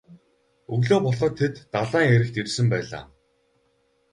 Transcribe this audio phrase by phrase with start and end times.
[0.73, 3.03] Өглөө болоход тэд далайн эрэгт ирсэн байлаа.